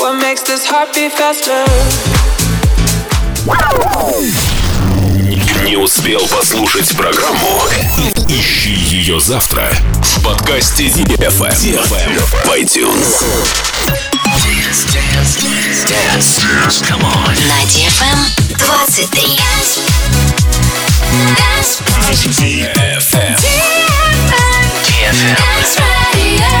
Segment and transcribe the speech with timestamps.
[0.00, 1.62] What makes this heart beat faster?
[5.62, 7.60] Не успел послушать программу?
[8.26, 9.70] Ищи ее завтра
[10.02, 13.22] в подкасте DFM, DFM в iTunes.
[14.40, 16.80] Dance, dance, dance, dance.
[16.88, 17.36] Come on.
[17.46, 18.18] На DFM
[18.56, 19.36] 23.
[22.72, 23.36] DFM.
[24.80, 25.36] DFM.
[25.36, 26.60] Dance Radio.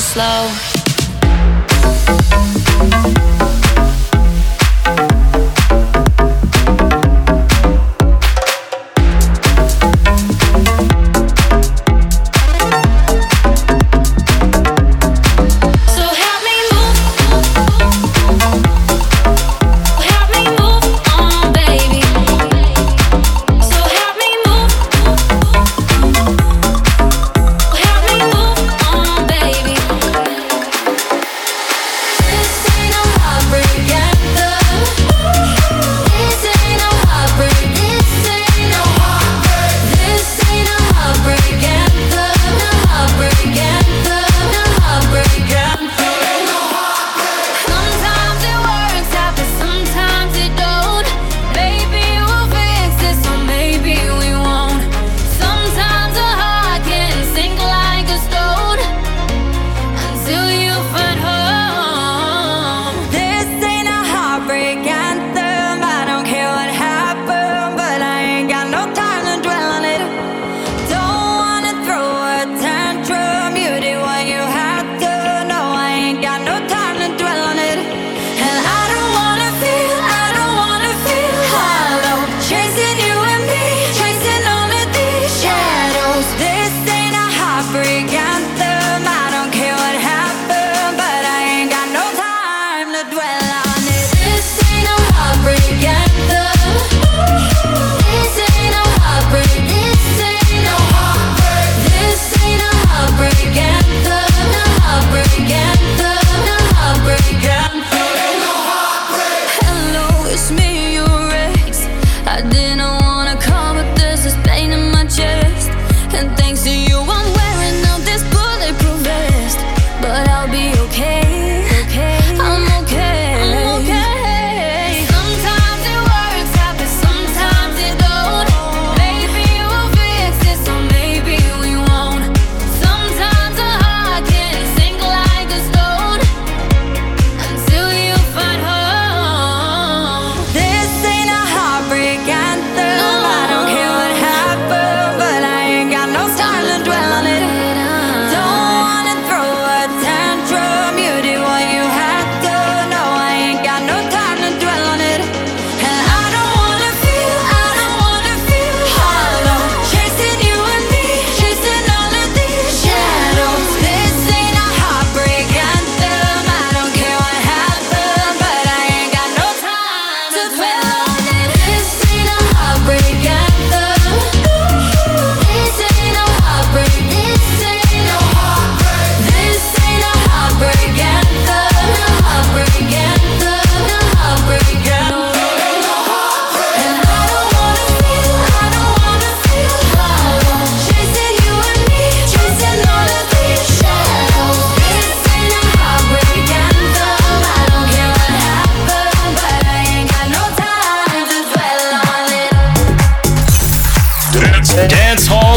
[0.00, 0.77] Slow.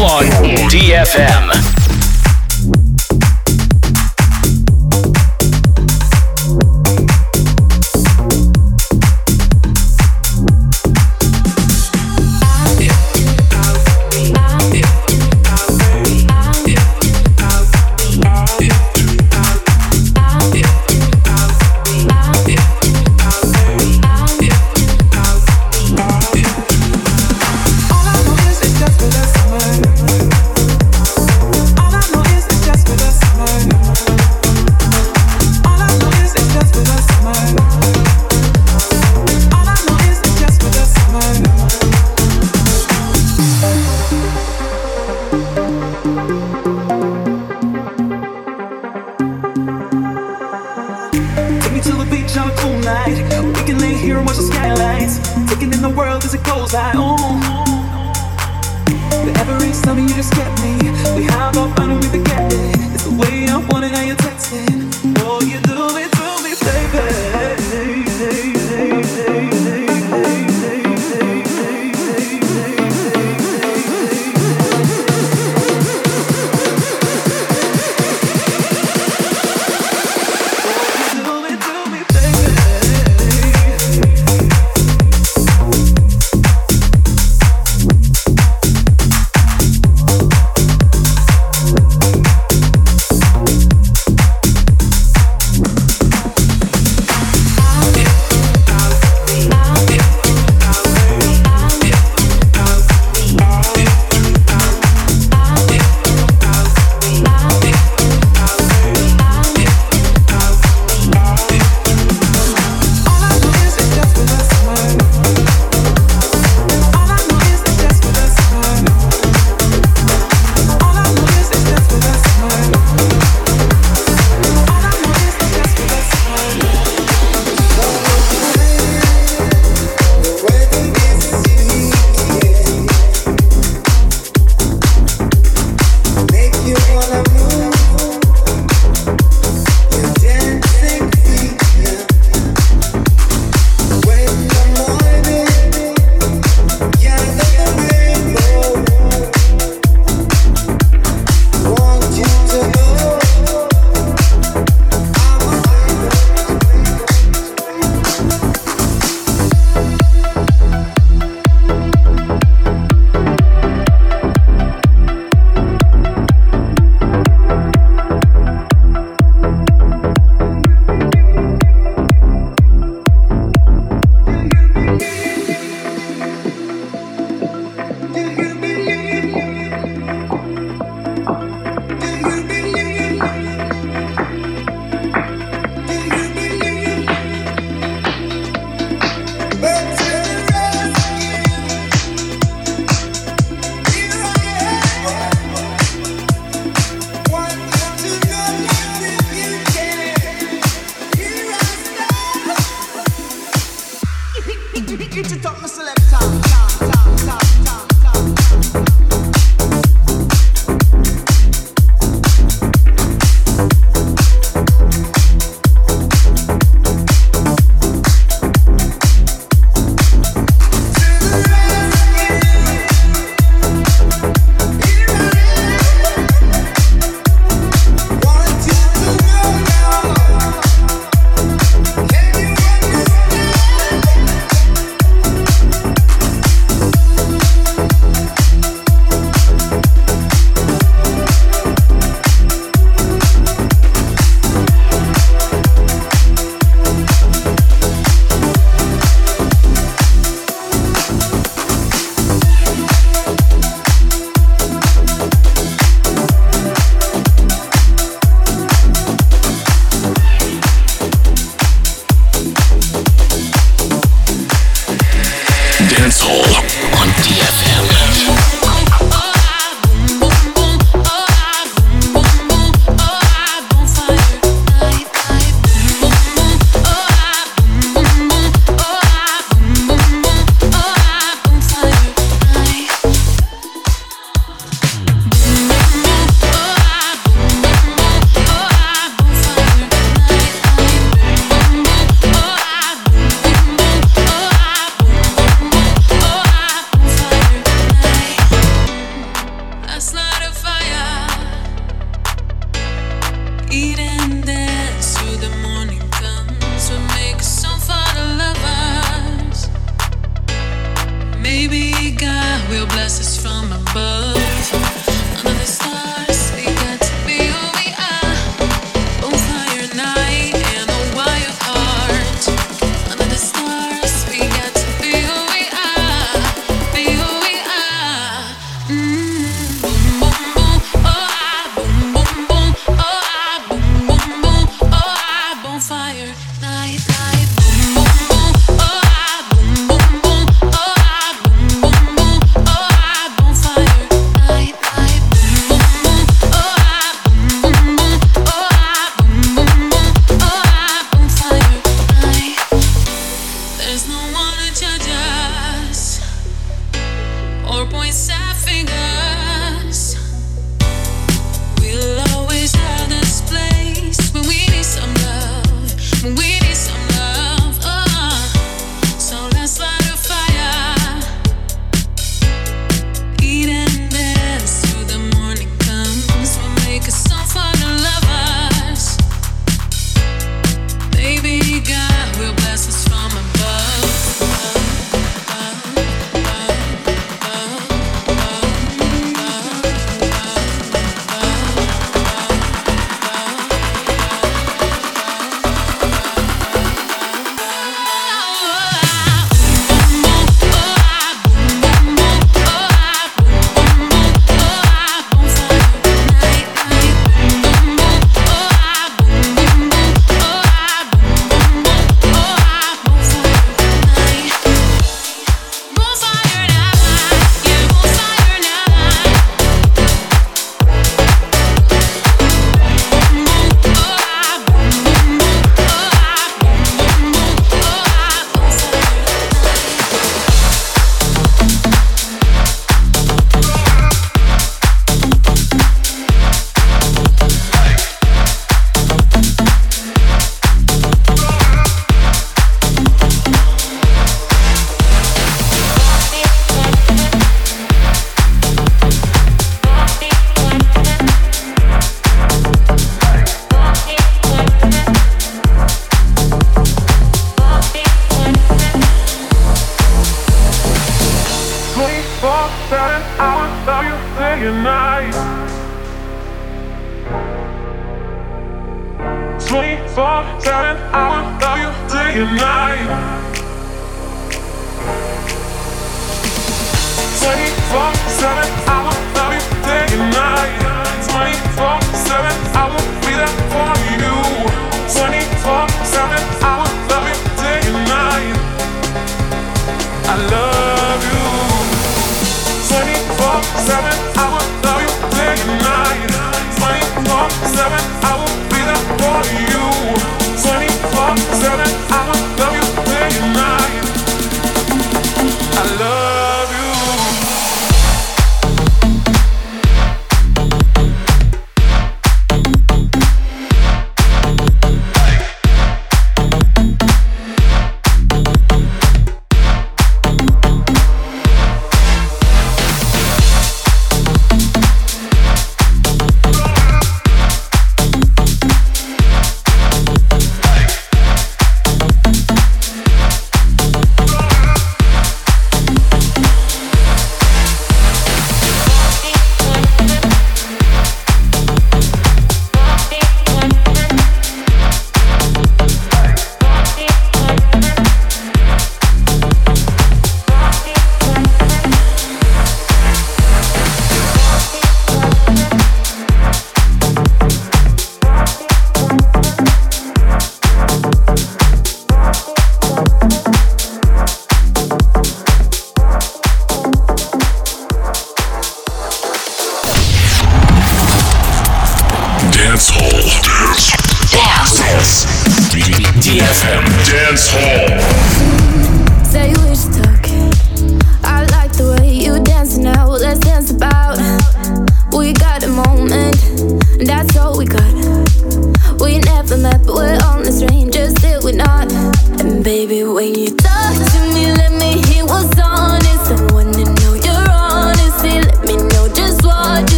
[0.00, 0.24] on
[0.70, 1.69] DFM.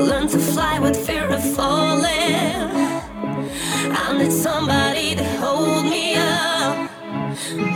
[0.00, 2.70] I learned to fly with fear of falling.
[4.02, 6.90] I need somebody to hold me up,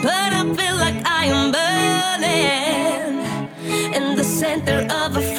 [0.02, 3.20] but I feel like I am burning
[3.94, 5.33] in the center of a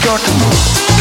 [0.00, 0.99] start to move.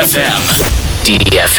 [0.00, 0.40] DFM.
[1.04, 1.49] DFM.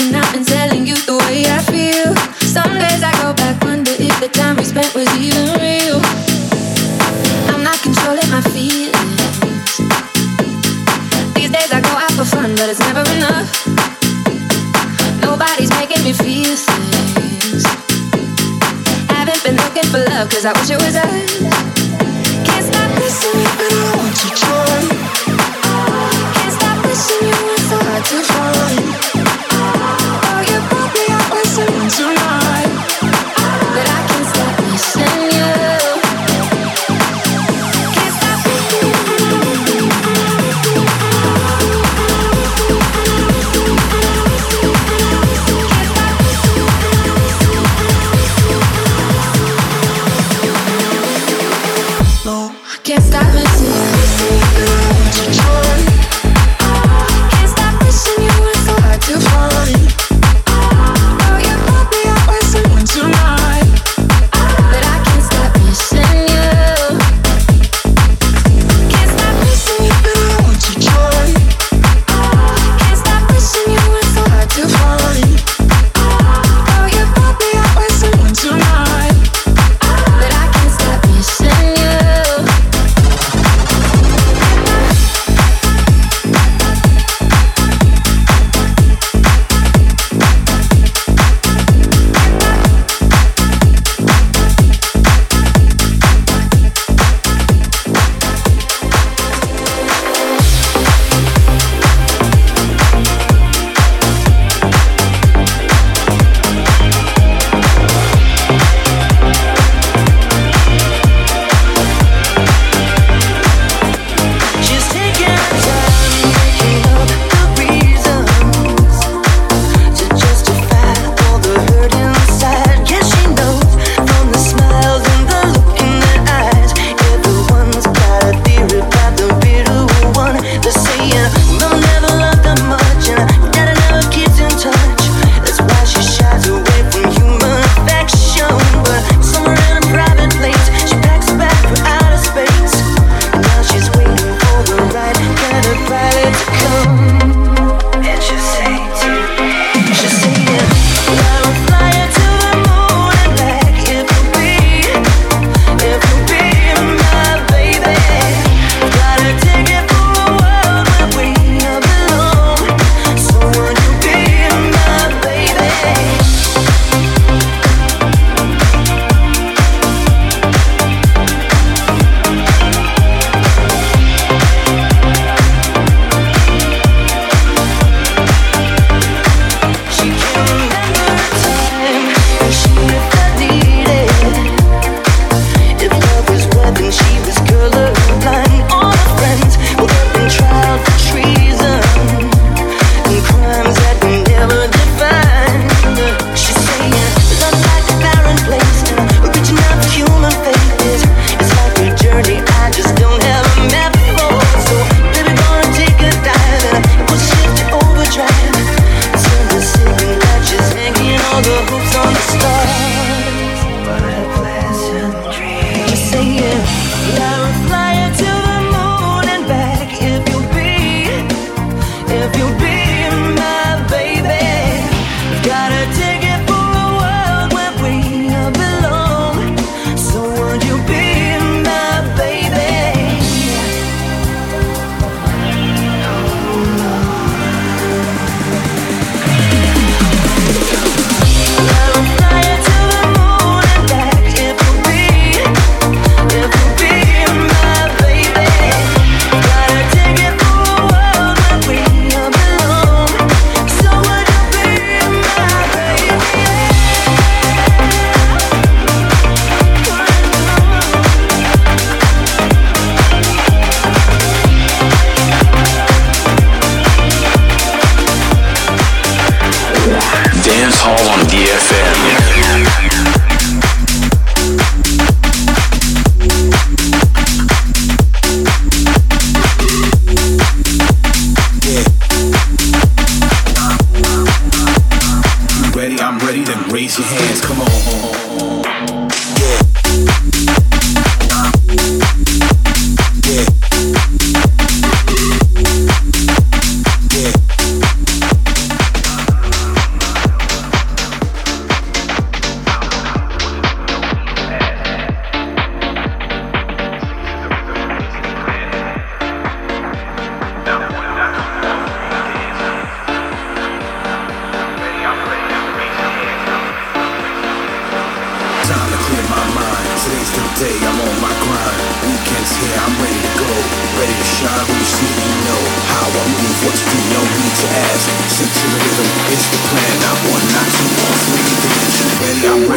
[0.00, 0.21] For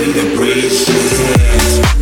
[0.06, 1.95] ready to breathe.